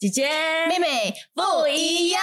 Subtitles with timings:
[0.00, 0.26] 姐姐
[0.66, 2.22] 妹妹不一样。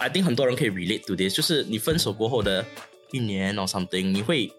[0.00, 2.66] I think 很多人可以 relate to this，就是你分手过后的
[3.12, 4.52] 一年 or something，你会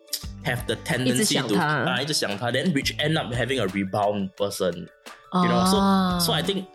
[0.45, 4.87] have the tendency to 他啊，一直想他，then which end up having a rebound person，you
[5.31, 6.67] 哦 know，so so I think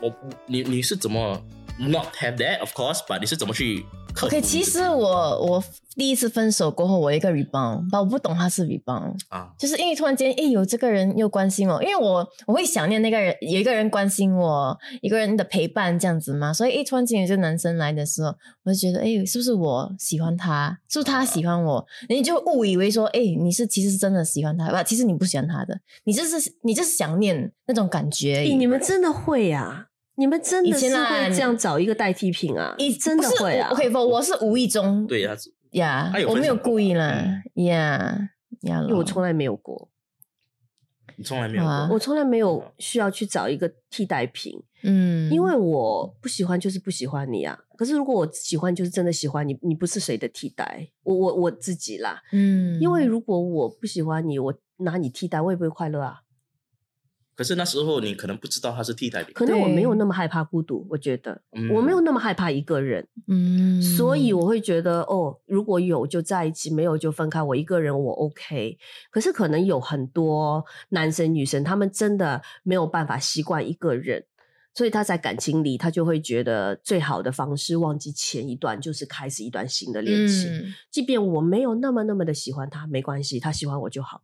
[0.00, 0.12] 我
[0.46, 1.40] 你你是怎么
[1.78, 3.86] not have that of course，but 你是怎么去
[4.22, 4.40] OK？
[4.40, 5.64] 其实我我
[5.96, 20.78] 第一次分手过后，我有一个 rebound，但我不懂他是 rebound，啊，就是因为突然间，诶，有这个人又关心我，因为我我会想念那个人，有一个人关心我，一个人的陪伴这样子嘛，所以一，突然间有这个男生来的时候，我就觉得，诶，是不是我喜欢他？
[20.88, 21.84] 是不是他喜欢我？
[22.08, 29.88] 你就误以为说，诶，你是其实是真的喜欢他，不，其实你不喜欢他的，你就是你就是想念那种感觉你们真的会啊？
[30.16, 32.74] 你们真的是会这样找一个代替品啊？
[32.78, 35.22] 你真的会啊？OK，不，我是无意中，对，
[35.72, 38.30] 呀他有我没有故意啦嗯，呀
[38.62, 39.90] 呀，因为我从来没有过，
[41.16, 47.58] 你从来没有啊过我从来没有需要去找一个替代品，嗯，因为我不喜欢就是不喜欢你啊。
[47.76, 52.22] 可是如果我喜欢，就是真的喜欢你，你不是谁的替代，我我我自己啦。
[52.30, 56.20] 嗯，因为如果我不喜欢你，我拿你替代，我也不会快乐啊。
[57.34, 67.42] 可是那时候你可能不知道他是替代品，可能我没有那么害怕孤独，我觉得、嗯我没有那么害怕一个人，嗯，所以我会觉得哦，如果有就在一起，没有就分开。
[67.42, 68.78] 我一个人我 OK，
[69.10, 74.24] 可是可能有很多男生女生，他们真的没有办法习惯一个人，
[74.74, 80.52] 所以他在感情里，他就会觉得最好的方式忘记前一段，就是开始一段新的恋情。
[80.52, 80.74] 嗯。
[80.90, 84.22] 即便我没有那么那么的喜欢他，没关系，他喜欢我就好。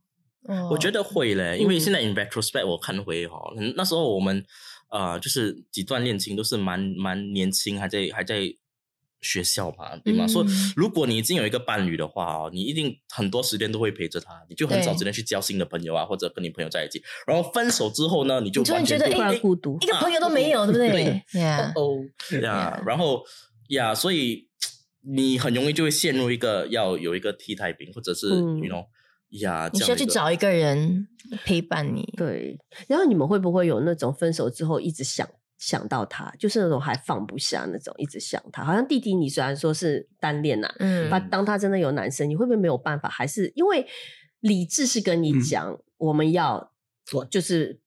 [0.71, 4.45] 我觉得得会嘞，因为嗯现在 in retrospect 我看回哈，嗯那时候我们
[4.91, 8.43] 呃就是几段恋情都是蛮蛮年轻，还在还在
[9.21, 10.25] 学校嘛，对吗？
[10.25, 10.29] 嗯。
[10.29, 17.03] 所以如果你已经有一个伴侣的话哦，你一定很多时间都会陪着他，你就很少对时间去交新的朋友啊，或者跟你朋友在一起。
[17.27, 21.23] 然后分手之后呢，你就你突然觉得诶突然孤独一个朋友都没有，对不对？
[21.33, 21.41] 对。
[21.43, 21.99] 呀，哦
[22.43, 23.23] 呀，然后
[23.69, 24.49] 呀，所以
[25.03, 28.59] 你很容易就会陷入一个要有一个替代品，或者是嗯。
[28.61, 28.87] you know
[29.31, 31.07] 呀，你需要去找一个人
[31.45, 32.13] 陪伴你。
[32.17, 32.59] 对，
[32.89, 38.65] 然后你们会不会有那种分手之后一直想想到他，就是那种还放不下那种，一直想他？
[38.65, 43.09] 好像弟弟，你虽然说是单恋呐、嗯把当他真的有男生，你会不会没有办法？
[43.09, 43.87] 还是因为
[44.41, 46.73] 理智是跟你嗯讲，我们要
[47.11, 47.80] 对就是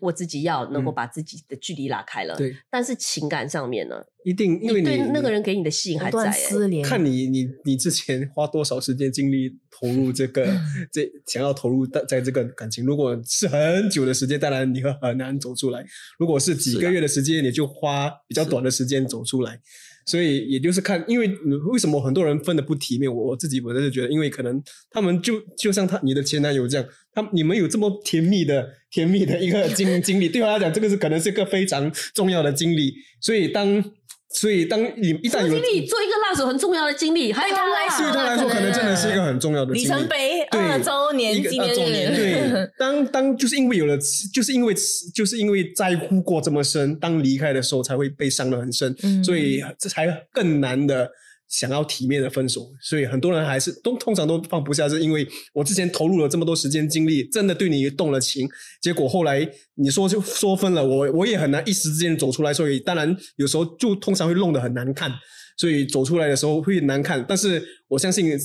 [0.00, 6.32] 我自己要能够嗯把自己的距离拉开了，对，但是情感上面呢，一定因为对你那个人给你的吸引还在、欸。
[6.32, 10.46] 撕连，看你你你之前花多少时间精力投入这个
[10.92, 15.80] 这想要投入在在这个感情，如果是很久的时间，当然你会很难走出来；
[16.18, 19.60] 如果是几个月的时间，你就花比较短的时间走出来。
[20.06, 21.28] 所以也就是看，因为
[21.70, 26.88] 为什么很多人分的不体面，我我自己本身就觉得，因为可能他们就就像他你的前男友这样，
[27.22, 32.94] 他你们有这么甜蜜的 甜蜜的一个经经历，对他来讲，这个是可能是一个非常重要的经历。
[33.20, 33.84] 所以当
[34.30, 35.86] 所以当你一旦有经历？
[35.86, 43.98] 做一个蜡手很重要的经历，还有他来说对他来说，可能真的是一个很重要的里程碑对二周年纪念二周年日，对， 当当就是因为有了，
[44.32, 44.74] 就是因为
[45.14, 51.10] 就是因为在乎过这么深，当离开的时候才会被伤得很深，嗯所以这才更难的
[51.48, 52.70] 想要体面的分手。
[52.80, 58.48] 所以很多人还是都通常都放不下，是因为我之前投入了这么多时间精力，真的对你动了情，
[58.80, 65.10] 结果后来你说就说分了，我我也很难一时之间走出来，所以当然有时候就通常会弄得很难看，
[65.56, 67.24] 所以走出来的时候会难看。
[67.28, 68.38] 但是我相信，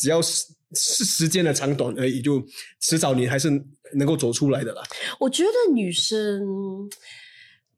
[0.00, 2.42] 只要是是时间的长短而已，就
[2.80, 3.48] 迟早你还是
[3.94, 4.82] 能够走出来的啦。
[5.20, 6.42] 我觉得女生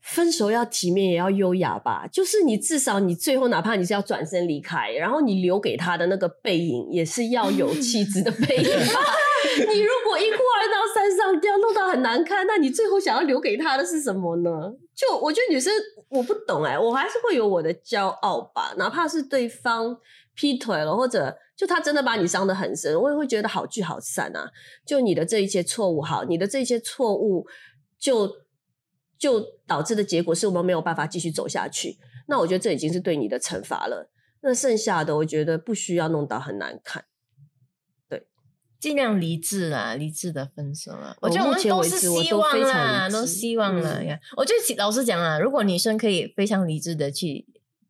[0.09, 2.07] 分手要体面，也要优雅吧。
[2.11, 9.01] 就是你至少你最后哪怕你是要转身离开，然后你留给他的那个背影，也是要有气质的背影吧。
[9.73, 14.51] 你如果一哭二闹三上吊，弄到很难看，那你最后想要留给他的是什么呢？
[14.95, 15.73] 就我觉得女生
[16.09, 19.97] 我不懂哎、我还是会有我的骄傲吧，哪怕是对方
[20.35, 24.51] 劈腿了，或者就他真的把你伤得很深，我也会觉得好聚好散啊。
[24.85, 27.47] 就你的这一些错误，好，你的这些错误
[27.99, 28.29] 就
[29.19, 31.99] 就导致的结果是我们没有办法继续走下去。
[32.29, 34.11] 那我觉得这已经是对你的惩罚了。
[34.41, 37.05] 那剩下的，我觉得不需要弄到很难看。
[38.81, 41.17] 尽量理智啦，理智的分手啦。
[41.21, 44.21] 我我觉得我目前为们都是止我都希望非常啦，理智都希望啦嗯呀。
[44.37, 47.45] 我觉得老实讲啊，如果女生可以非常理智的去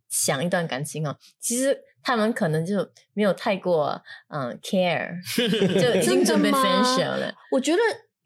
[0.08, 5.20] 想一段感情哦，其实他们可能就没有太过嗯 care，
[5.78, 7.34] 就已经准备分手了。
[7.52, 7.78] 我觉得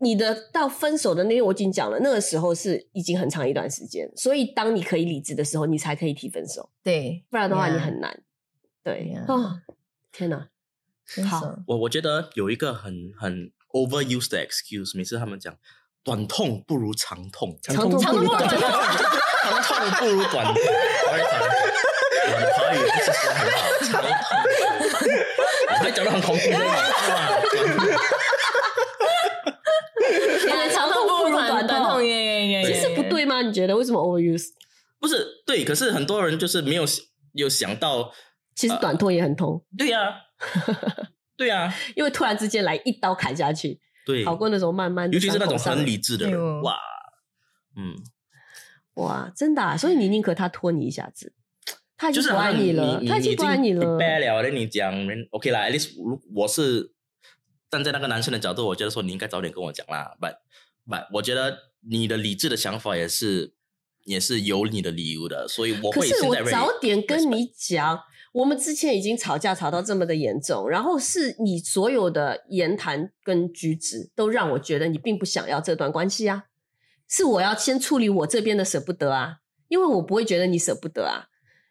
[0.02, 8.20] 你的到分手的那天，我已经讲了，那个时候是已经很长一段时间，所以当你可以理智的时候，你才可以提分手，对，不然的话你很难。
[8.82, 9.62] 对呀啊、
[10.10, 10.48] 天哪！
[11.30, 15.56] 好我我觉得有一个很很 overused 的 excuse，每次他们讲
[16.02, 18.82] 短痛不如长痛，长长痛痛不如短不如短痛。
[19.62, 20.54] 长痛不如短痛。
[20.54, 20.60] 不
[21.10, 21.42] 好意思啊
[22.24, 24.10] 我的华语不是说很好，长痛。
[25.70, 26.64] 我会讲的很恐怖的嘛，
[30.74, 32.04] 长痛不如短短痛。
[32.04, 33.42] 耶耶耶，其实不对吗？
[33.42, 33.76] 你觉得？
[33.76, 34.48] 为什么 overuse？
[34.98, 36.84] 不是对，可是很多人就是没有
[37.32, 38.12] 有想到，
[38.54, 39.98] 其实短痛也很痛，对呀、
[41.36, 46.76] 对呀、因为突然之间来一刀砍下去，对，好过那种慢慢尤其是那种很理智的人，哇，
[47.76, 47.96] 嗯，
[48.94, 51.32] 哇，真的、啊，所以你宁可他拖你一下子，
[51.96, 53.84] 他已经不爱了，你他已经不爱你了。
[53.84, 54.94] prepare 了，那你讲
[55.30, 55.90] OK 啦，at least
[56.34, 56.92] 我是
[57.72, 60.34] 站在那个男生的角度，我觉得说你应该早点跟我讲啦，but
[60.86, 61.56] but 我觉得
[61.88, 63.54] 你的理智的想法也是
[64.04, 67.98] 也是有你的理由的，所以我可是我会现在 ready 早点跟你讲，
[68.34, 76.44] 我们之前已经吵架吵到这么的严重，然后是你所有的言谈跟举止都让我觉得你并不想要这段关系啊，
[77.08, 81.28] 是我要先处理我这边的舍不得啊，因为我不会觉得你舍不得啊，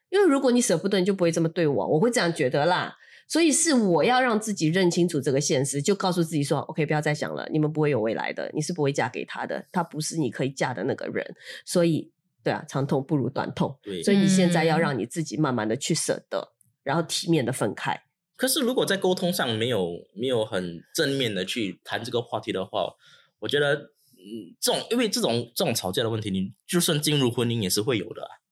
[0.09, 2.95] 因为如果你舍不得，你就不会这么对我，我会这样觉得啦。
[3.31, 11.25] 所以是我要让自己认清楚这个现实，就告诉自己说：“OK，不要再想了，你们不会有未来的，你是不会嫁给他的，他不是你可以嫁的那个人。”
[11.65, 12.11] 所以，
[12.43, 13.79] 对啊，长痛不如短痛。
[13.81, 14.03] 对。
[14.03, 16.51] 所以你现在要嗯让你自己慢慢的去舍得，
[16.83, 18.03] 然后体面的分开。
[18.35, 22.93] 可是如果在沟通上没有没有很正面的去谈这个话题的话，
[23.39, 23.75] 我觉得，
[24.17, 28.43] 嗯，这种因为这种这种吵架的问题，你就算进入婚姻也是会有的啊，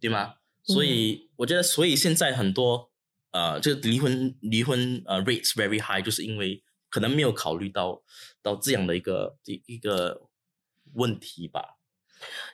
[0.00, 0.36] 对吗？
[0.62, 2.90] 所以我觉得，所以现在很多
[3.34, 8.00] 呃，这个离婚离婚呃 rates very high，就是因为可能没有考虑到
[8.40, 10.28] 到这样的一个一一个
[10.92, 11.76] 问题吧。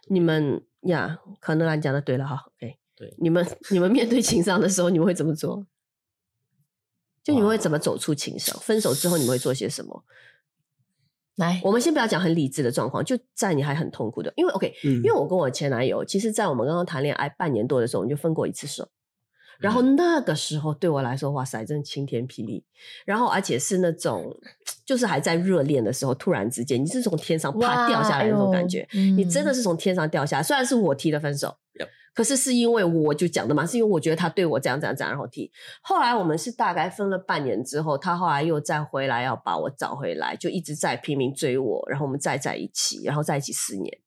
[0.07, 5.67] 你们呀，可能兰讲的对了哈，OK，对你们你们面对情商的时候，你们会怎么做？
[7.23, 8.59] 就你们会怎么走出情商？
[8.61, 10.07] 分手之后你们会做些什么？
[11.37, 18.89] 来，我们先不要讲很理智的状况，就在你还很痛苦的，因为 OK，嗯因为我跟我前男友，其实，在我们刚刚谈恋爱半年多的时候，我们就分过一次手。
[19.61, 22.65] 然后那个时候对我来说，哇塞，真的晴天霹雳。
[23.05, 24.35] 然后而且是那种，
[24.85, 30.43] 就是还在热恋的时候，突然之间你是从天上啪掉下来的那种感觉，你真的是是从天上掉下来。
[30.43, 31.55] 虽然是我提的分手
[32.13, 35.51] 可是是因为我就讲的嘛，是因为我觉得他对我这样这样这样，然后提。
[35.81, 43.99] 后来我们是大概分了半年之后，他后来又再回来要把我找回来，就一直在拼命追我，然后我们再在一起，然后在一起四年。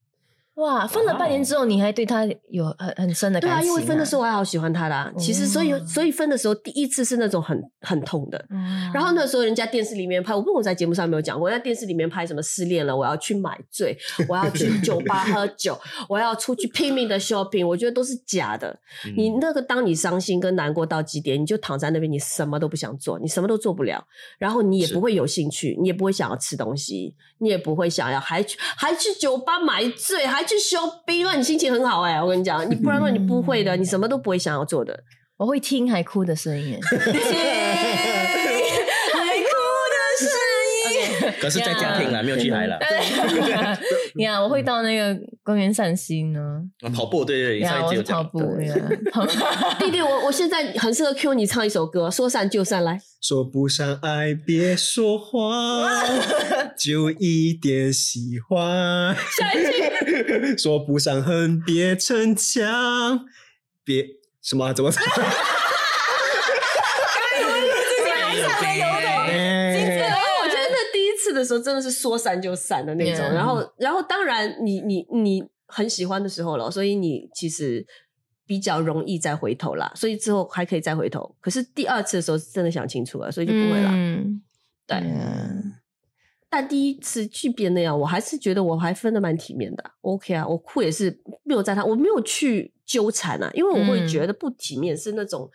[0.56, 5.12] 哇，分了半年之后，你还对他有很很深的对啊，因为分的时候我还好喜欢他啦。
[5.18, 8.38] 其实所以哦所以分的时候第一次是那种很很痛的。
[8.50, 8.58] 候，
[8.94, 13.98] 然后那时候人家电视里面拍，我不知道我在节目上有没有讲过，在电视里面拍什么失恋了，我要去买醉，
[14.30, 15.76] 我要去酒吧喝酒，
[16.08, 18.70] 我要出去拼命的 shopping，我觉得都是假的。
[19.06, 19.14] 嗯。
[19.18, 24.06] 你那个当你伤心跟难过到极点，你就躺在那边，你什么都不想做，你什么都做不了，
[24.38, 35.04] 然后你也不会有兴趣，你也不会想要吃东西，你也不会想要还去还去酒吧买醉，还去修，不然你心情很好哎、我跟你讲，你不然的话你不会的，你什么都不会想要做的。
[35.38, 36.80] 我会听海哭的声音，
[41.44, 42.80] 可是在家庭啦，没有去海了。
[44.16, 45.14] 你看， 我会到那个
[45.44, 46.62] 公园散心呢。
[46.96, 48.16] 跑步，对对一我是集有。
[48.16, 48.74] 跑步呀，
[49.12, 49.26] 跑
[49.78, 53.02] 弟弟，我我现在很适合 Q 你唱一首歌，说散就散，来。
[53.22, 55.90] 说不上爱，别说话，
[56.80, 59.14] 就一点喜欢。
[59.38, 63.26] 下一句，说不上恨，别逞强，
[63.84, 64.06] 别
[64.42, 64.90] 什么啊、怎么？
[71.44, 73.20] 的时候真的是说散就散的那种。
[73.26, 77.86] 然后，然后当然你你你很喜欢的时候了，所以你其实
[78.46, 79.92] 比较容易再回头啦。
[79.96, 81.36] 所以之后还可以再回头。
[81.40, 83.90] 可是第二次的时候是真的想清楚了，所以就不会了。
[83.94, 84.42] 嗯，
[84.88, 85.74] 对嗯
[86.50, 89.84] 但第一次去变那样，我还是觉得我还分的蛮体面的。
[90.02, 95.50] OK 啊，我哭也是没有在他，我没有去纠缠啊，因为我会嗯觉得不体面是那种。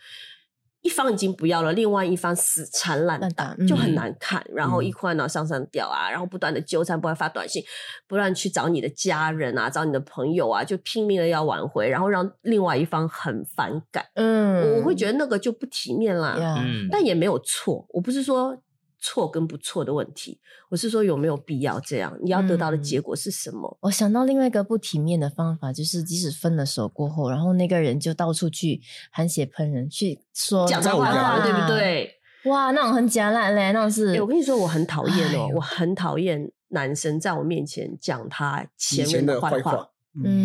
[0.82, 4.44] 一方已经不要了，另外一方死缠烂烂打打，就很嗯难看。
[4.54, 7.62] 然后一哭二闹上上吊啊，然后不断的纠缠，不断发短信，
[8.06, 14.04] 不断去找你的家人啊，找你的朋友啊，就拼命的要挽回，然后让另外一方很反感。
[14.14, 16.36] 嗯，我会觉得那个就不体面啦。
[16.38, 18.56] 嗯，但也没有错，我不是说
[19.00, 22.16] 错跟不错的问题，我是说有没有必要这样？
[22.22, 23.78] 你要得到的嗯结果是什么？
[23.80, 31.68] 我想到另外一个不体面的方法，就是即使分了手过后，然后那个人就到处去含血喷人，去说讲他坏话，话对不？
[31.68, 32.14] 对？
[32.44, 39.90] 哇，那种很假烂嘞，那种是哎、我跟你说，我很讨厌哦，我很讨厌男生在我面前讲他前任的坏话。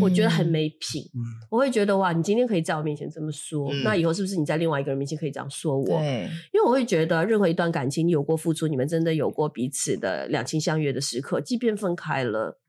[0.01, 1.03] 我觉得很没品。
[1.13, 1.22] 嗯。
[1.50, 3.84] 我会觉得哇，你今天可以在我面前这么说，嗯。
[3.84, 5.86] 那以后是不是你在另外一个人面前可以这样说我？
[5.86, 12.60] 对，因为我会觉得，任何一段感情，你有过付出，你们真的有过彼此的两情相悦的时刻，即便分开了，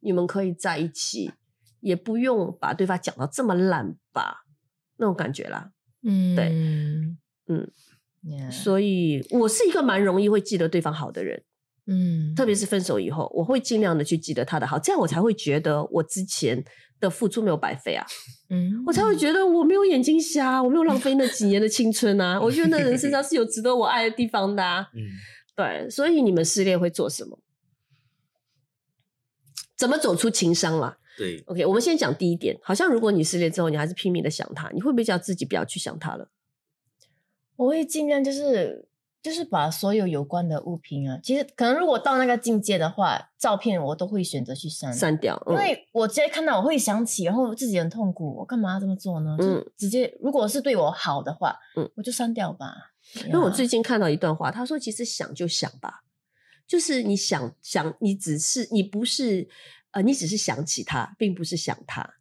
[0.00, 1.30] 你们可以在一起，
[1.80, 4.44] 也不用把对方讲到这么烂吧，
[4.96, 5.72] 那种感觉啦。
[6.02, 6.46] 嗯，对。
[7.48, 7.70] 嗯。
[8.50, 11.42] 所以我是一个蛮容易会记得对方好的人，
[11.86, 16.64] 嗯，特别是分手以后，我会尽量的去记得他的好，这样我才会觉得我之前
[17.00, 18.06] 的付出没有白费啊，
[18.50, 24.86] 嗯，我才会觉得我没有眼睛瞎，我没有浪费那几年的青春啊，我觉得那人身上是有值得我爱的地方的啊。
[24.94, 25.02] 嗯，
[25.56, 27.38] 对，所以你们失恋会做什么？
[29.76, 36.30] 怎么走出情伤啦对，？OK，我们先讲第一点，好像如果你失恋之后，你还是拼命的想他，你会不会叫自己不要去想他了？
[37.56, 38.88] 我会尽量就是
[39.22, 49.36] 就是把所有有关的物品啊，其实可能如果到那个境界的话，照片我都会选择去删，删掉，嗯、因为我直接看到我会想起，然后自己很痛苦，我干嘛要这么做呢？
[49.40, 52.74] 嗯嗯，直接如果是对我好的话，嗯嗯，我就删掉吧。
[53.26, 56.04] 因为我最近看到一段话，他说：“其实想就想吧，
[56.66, 59.48] 就是你想想，你只是你不是
[59.90, 62.14] 呃，你只是想起他，并不是想他。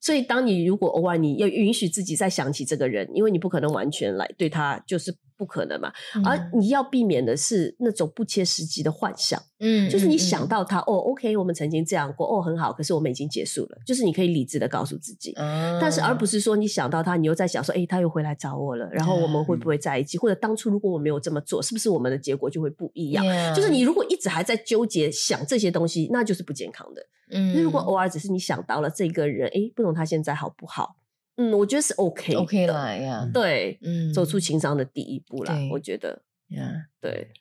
[0.00, 5.92] 所以，当你如果偶尔你要允许自己再想起这个人，因为你不可能完全来对他，就是不可能嘛。
[6.24, 15.32] 而嗯你要避免的是那种不切实际的幻想，嗯就是你嗯想到他，哦，OK，我们曾经这样过，哦，很好，可是我们已经结束了，就是你可以理智的告诉自己。
[15.36, 20.16] 嗯但是而不是说你想到他，你又在想说，哎，他又回来找我了，然后我们会不会在一起？
[20.18, 23.24] 或者当初如果我没有这么做，是不是我们的结果就会不一样
[23.54, 27.02] 就是你如果一直还在纠结想这些东西，那就是不健康的。
[27.30, 30.96] 嗯那如果偶尔只是你想到了这个人，哎，不懂他现在好不好？
[31.36, 36.22] 嗯，我觉得是 OK 的 OK 啦呀，对，嗯，走出情商的第一步啦，我觉得。
[36.48, 37.32] 呀，对，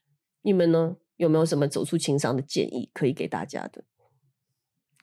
[0.42, 0.96] 你们呢？
[1.18, 3.84] 有没有什么走出情商的建议可以给大家的？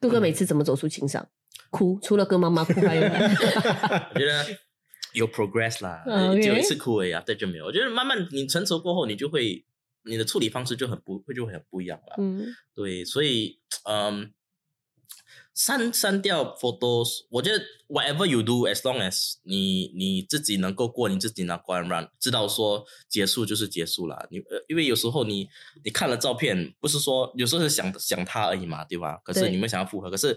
[0.01, 1.29] 哥哥每次怎么走出情伤？
[1.71, 4.45] 哭，除了跟妈妈哭，还有我觉得
[5.15, 6.03] 有 progress 啦，
[6.35, 7.67] 有一次哭而已啊，对就没有。
[7.67, 9.65] 我觉得慢慢你成熟过后，你就会
[10.05, 12.17] 你的处理方式就很不会就会很不一样了。
[12.19, 14.33] 嗯对，所以嗯，
[15.61, 24.27] 删删掉 photos，我觉得 whatever you do，as long as 你你自己能够过你自己那关，让知道说结束就是结束了。
[24.31, 25.47] 你呃，因为有时候你
[25.85, 29.19] 你看了照片，不是说有时候是想想他而已嘛，对吧？
[29.23, 30.35] 可是你们想要复合，可是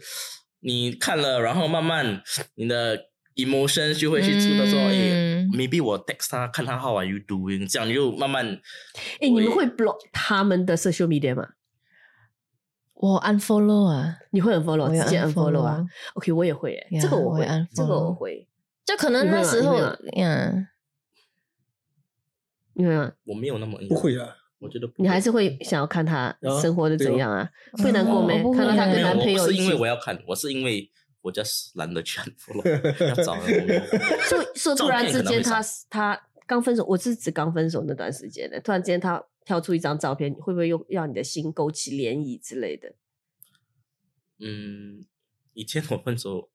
[0.60, 2.22] 你看了，然后慢慢
[2.56, 3.00] 你的
[3.36, 8.46] emotion 就会去出到说，哎、嗯 m a y b e 我 text 他看他 how are you doing，这样你就慢慢
[9.22, 11.48] 哎、你们会 block 他们的 social media 吗？
[13.04, 18.48] 我 unfollow 啊，你会 unfollow 直接 unfollow 啊？unfollow？OK，我也会、这个我会我，这个我会，
[18.86, 20.24] 就可能那时候嗯你会吗？
[20.24, 20.68] 呀，
[22.76, 23.12] 你会吗？
[23.26, 27.50] 我没有那么不会啊， 我觉得不你还是会想要看他啊生活的怎样啊？
[27.84, 28.38] 会难过没？
[28.38, 28.52] 我不？
[28.54, 30.90] 会看到他跟，男朋友是因为，我要看，我是因为
[31.22, 33.82] 我 just 懒得去 unfollow，要找人我没有
[34.24, 36.18] 所以说突然之间他他
[36.48, 42.94] 刚分手，我是指刚分手那段时间的，突然之间他跳出一张照片，会不会又让你的心勾起涟漪之类的？
[44.40, 45.06] 嗯，
[45.54, 46.50] 以前我分手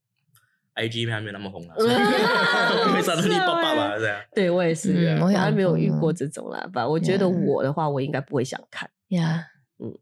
[0.74, 4.20] ，IG 还没有那么红啊， 嗯会上到你爸爸吧，这样。
[4.34, 6.86] 对我也是，嗯我还没有遇过这种啦吧。
[6.86, 8.90] 我觉得我的话，我应该不会想看。
[9.08, 9.46] 呀，
[9.78, 9.98] 嗯嗯，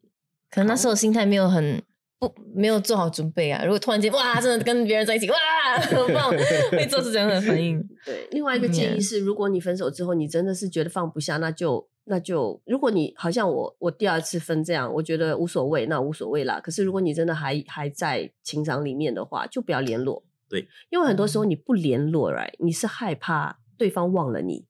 [0.51, 1.83] 可能那时候心态没有很
[2.19, 3.63] 不没有做好准备啊。
[3.65, 5.37] 如果突然间哇，真的跟别人在一起，哇，
[5.79, 6.31] 很棒，
[6.73, 7.81] 会做出这样的反应。
[8.05, 16.61] 对，另外一个建议是，如果你分手之后，你真的是觉得放不下，那就那就，如果你好像我我第二次分这样，我觉得无所谓，那无所谓啦。
[16.61, 20.25] 可是如果你真的还还在情场里面的话，就不要联络。
[20.49, 24.67] 对，因为很多时候你不联络，right，你是害怕对方忘了你。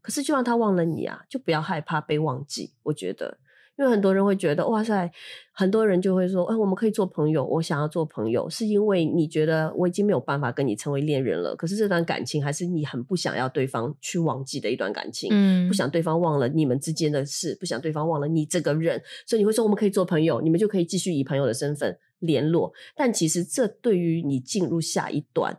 [0.00, 2.72] 可是就让他忘了你啊，就不要害怕被忘记。
[2.84, 3.36] 我觉得，
[3.80, 5.10] 因为很多人会觉得，哇塞，
[5.52, 11.56] 很多人就会说，哎，我们可以做朋友，我想要做朋友，是因为你觉得我已经没有办法跟你成为恋人了。
[11.56, 22.70] 可是这段感情还是你很不想要对方去忘记的一段感情，嗯不想对方忘了你们之间的事，不想对方忘了你这个人，所以你会说我们可以做朋友，你们就可以继续以朋友的身份联络。
[22.94, 25.58] 但其实这对于你进入下一段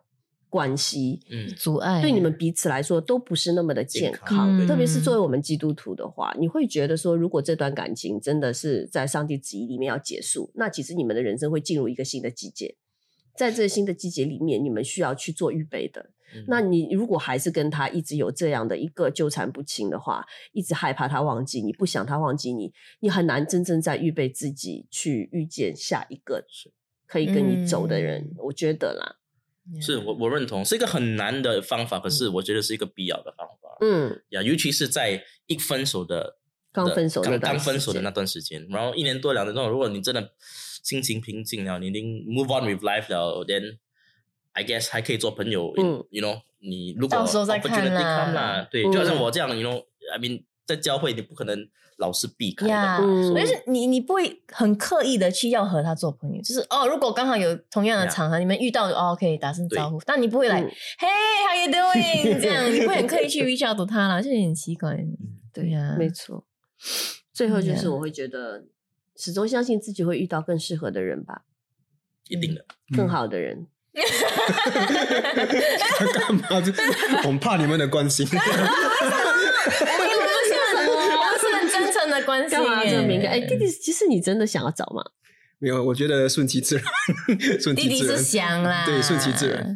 [0.52, 4.68] 关系，嗯，阻碍对你们彼此来说都不是那么的健健康。
[4.68, 12.76] 特别是作为我们基督徒的话，你会觉得说，如果这段感情真的是在上帝旨意里面要结束，那其实你们的人生会进入一个新的季节。
[13.36, 16.02] 在这个新的季节里面，你们需要去做预备的。
[16.36, 26.46] 嗯那你如果还是跟他一直有这样的一个纠缠不清的话，一直害怕他忘记你，不想他忘记你，你很难真正在预备自己去遇见下一个
[27.06, 28.22] 可以跟你走的人。
[28.22, 29.18] 嗯我觉得啦，
[29.82, 33.78] 是我我认同，是一个很难的方法，可是我觉得是一个必要的方法。
[33.82, 36.38] 嗯，呀，尤其是在一分手的
[36.72, 40.32] 刚分手那刚刚分手的那段时间，然后一年多两年之后，如果你真的
[40.84, 43.78] 心情平静了，你已经 move on with life 了，then
[44.54, 45.74] I guess 还可以做朋友。
[45.78, 51.70] 嗯，you know，你如果到时候再看啦啦，对，嗯就好像我这样，you know，I mean，在教会你不可能
[52.02, 62.42] 老是避开的呀嘛，嗯但是你你不会很刻意的去要和他做朋友，就是哦，如果刚好有同样的场合，你们遇到哦，可以打声招呼，但你不会来嗯，Hey，how you doing？
[62.42, 64.98] 这样你不会很刻意去 reach out 他啦，就有点奇怪。
[65.54, 66.46] 对呀，没错。
[67.34, 68.64] 最后就是我会觉得，
[69.16, 71.44] 始终相信自己会遇到更适合的人吧，
[72.28, 72.66] 一定的。
[72.98, 73.68] 更好的人。
[76.14, 76.62] 干嘛？
[76.62, 76.72] 就
[77.26, 78.26] 我们怕你们的关心。
[78.32, 78.48] 我们
[80.18, 83.32] 不是很，我们是很真诚的关系干嘛这么敏感？
[83.32, 85.04] 哎，耶弟弟，其实你真的想要找吗？
[85.60, 86.86] 没有，我觉得顺其自然，
[87.62, 88.18] 顺弟弟其自然。
[88.18, 89.76] 是想啦，对，顺其自然。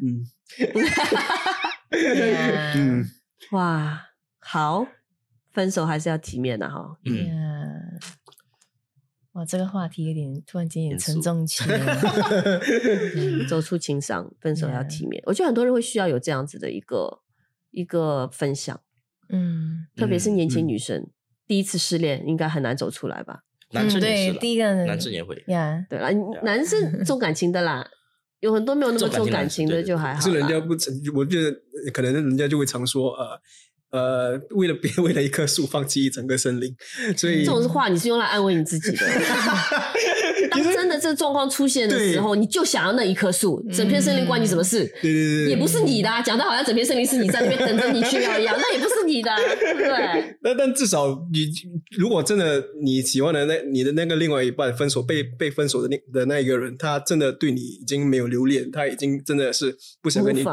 [2.75, 3.05] 嗯
[3.51, 4.01] 哇，
[4.39, 4.87] 好，
[5.53, 6.97] 分手还是要体面的哈。
[7.05, 7.33] 嗯，呀，
[9.33, 11.77] 哇，这个话题有点突然间有点沉重起来。
[13.15, 15.21] 嗯 走出情伤，分手要体面。
[15.27, 17.19] 我觉得很多人会需要有这样子的一个
[17.69, 18.81] 一个分享，
[19.29, 21.07] 嗯，特别是年轻嗯女生，
[21.47, 23.39] 第一次失恋应该很难走出来吧？
[23.71, 25.43] 男生也是啦，第一个男生也会。
[25.47, 26.09] 呀，对啦，
[26.43, 27.85] 男生 重感情的啦，
[28.39, 31.51] 有很多没有那么重感情的就还好可是人家不成，我觉得
[31.91, 33.39] 可能人家就会常说，呃
[33.91, 36.75] 呃，为了别 为了一棵树放弃一整个森林，
[37.17, 38.97] 所以这种话你是用来安慰你自己的。
[40.63, 44.85] 当真的这个状况出现的时候，你就想要那一棵树，整片森林关你什么事？
[45.01, 50.37] 对对对对，也不是你的、啊，讲的好像整片森林是你在那边等着你去要一样，那也不是你的啊、对不对？
[50.41, 51.47] 那但至少你
[51.97, 60.43] 如果真的你喜欢的那你的那个另外一半分手被被分手的那的那一个人，他真的对你已经没有留恋，他已经真的是不想跟你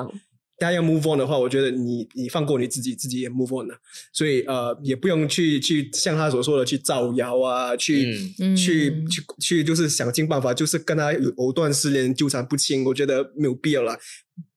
[0.62, 3.74] 他要 move on 的话，我觉得你你放过你自己，自己也 move on 了，
[4.12, 8.56] 所以呃也不用去去像他所说的去造谣啊，去、嗯。
[8.56, 9.06] 去嗯。
[9.08, 13.98] 去去就是想尽办法，就是跟他有藕断丝连、纠缠不清，我觉得没有必要了，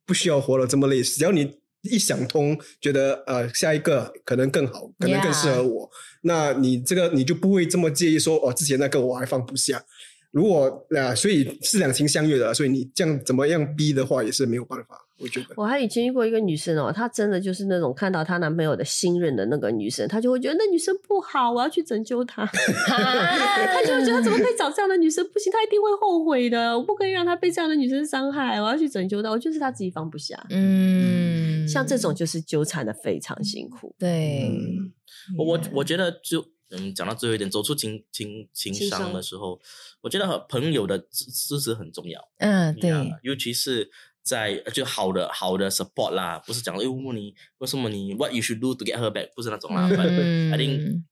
[0.06, 1.56] 不需要活得这么累，只要你。
[1.88, 5.88] 一想通，觉得呃下一个可能更好，可能更适合我
[6.22, 9.86] 那你这个你就不会这么介意说哦，之前那个我还放不下。
[10.32, 15.48] 如果啊、所以是两情相悦的，所以你这样怎么样逼的话也是没有办法，我觉得。
[15.56, 22.46] 我还以前遇过一个女生哦，她真的就是那种看到她男朋友的新任的那个女生，她就会觉得那女生不好，我要去拯救她。
[22.88, 25.26] 她就会觉得怎么可以找这样的女生？
[25.32, 26.78] 不行，她一定会后悔的。
[26.78, 29.30] 我不可以让她被这样的女生伤害，我要去拯救她。
[29.30, 30.46] 我就是她自己放不下。
[30.50, 33.96] 嗯，像这种就是纠缠的非常辛苦。
[33.98, 34.94] 对，嗯
[35.38, 39.60] 我我我觉得就嗯，讲到最后一点，走出情情情伤情伤的时候，
[40.02, 42.20] 我觉得和朋友的支支持很重要。
[42.40, 43.90] 嗯，对，呀尤其是
[44.26, 49.88] 在就好的好的 support 啦，不是讲哎问你为什么你 what you should do to get her back，不是那种啦。
[49.88, 51.04] I think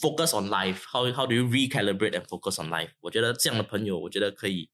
[0.00, 0.84] focus on life.
[0.90, 2.88] How how do you recalibrate and focus on life？
[3.00, 4.70] 我觉得这样的朋友，我觉得可以，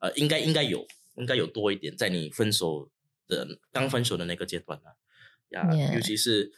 [0.00, 2.88] 呃，应该应该有，应该有多一点，在你分手
[3.28, 4.96] 的刚分手的那个阶段啊，
[5.50, 6.50] 呀 Yeah 尤其是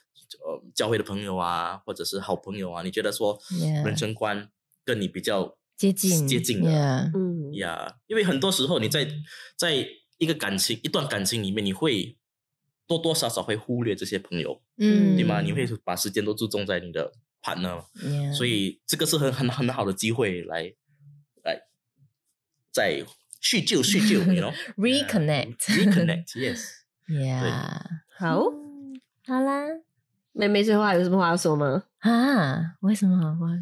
[0.45, 3.37] 呃教会的朋友啊，或者是好朋友啊，你觉得说
[3.85, 4.49] 人生观
[4.85, 6.71] 跟你比较接近接近的
[7.15, 9.09] 嗯，呀因为很多时候你在
[9.57, 9.87] 在
[10.23, 12.17] 一个感情一段感情里面，你会
[12.87, 15.41] 多多少少会忽略这些朋友，嗯，对吗？
[15.41, 17.85] 你会把时间都注重在你的 partner。
[17.97, 20.73] Yeah 所以这个是很很很好的机会来
[21.43, 21.63] 来
[22.71, 23.05] 再
[23.41, 26.69] 叙旧叙旧， you know reconnect reconnect yes。
[27.09, 27.81] Yeah，
[28.17, 28.45] 好，
[29.27, 29.65] 好啦。
[30.35, 31.83] 妹妹最后还有什么话要说吗？
[31.99, 32.77] 啊？
[32.81, 33.37] 为什么？
[33.41, 33.49] 我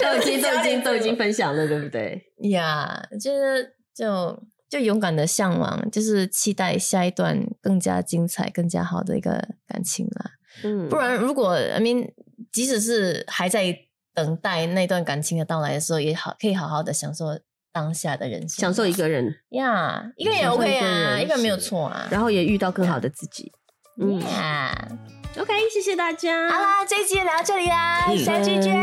[0.00, 2.32] 都已经都已经都已经分享了，对不对？
[2.50, 10.32] 呀，就是就就勇敢的向往，就是期待下一段更加精彩、更加好的一个感情啦。
[10.62, 12.10] 嗯，不然，如果 I mean，
[12.52, 13.76] 即使是还在
[14.14, 17.38] 等待那段感情的到来的时候，也好可以好好的享受
[17.72, 22.08] 当下的人生，享受一个人，呀一个人 OK 个啊，人一个人没有错啊。
[22.10, 23.52] 然后也遇到更好的自己。
[24.00, 24.88] 嗯呀
[25.36, 26.48] ，，OK，谢谢大家。
[26.48, 28.76] 好啦，这一集就聊到这里啦，嗯下期见。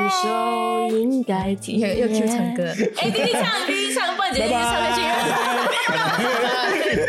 [0.92, 5.55] 应该体又又 Q 唱歌，面哎，弟弟唱，弟弟唱，不然姐姐一直唱下去。
[5.86, 7.06] Caralho.